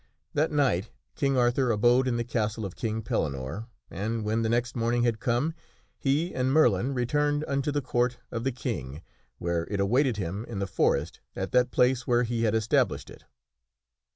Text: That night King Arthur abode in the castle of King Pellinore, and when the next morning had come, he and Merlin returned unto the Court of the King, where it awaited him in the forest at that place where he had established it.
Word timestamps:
That 0.33 0.51
night 0.51 0.89
King 1.13 1.37
Arthur 1.37 1.69
abode 1.69 2.07
in 2.07 2.17
the 2.17 2.23
castle 2.23 2.65
of 2.65 2.75
King 2.75 3.03
Pellinore, 3.03 3.67
and 3.91 4.25
when 4.25 4.41
the 4.41 4.49
next 4.49 4.75
morning 4.75 5.03
had 5.03 5.19
come, 5.19 5.53
he 5.95 6.33
and 6.33 6.51
Merlin 6.51 6.95
returned 6.95 7.45
unto 7.47 7.71
the 7.71 7.83
Court 7.83 8.17
of 8.31 8.43
the 8.43 8.51
King, 8.51 9.03
where 9.37 9.67
it 9.69 9.79
awaited 9.79 10.17
him 10.17 10.43
in 10.45 10.57
the 10.57 10.65
forest 10.65 11.19
at 11.35 11.51
that 11.51 11.69
place 11.69 12.07
where 12.07 12.23
he 12.23 12.45
had 12.45 12.55
established 12.55 13.11
it. 13.11 13.25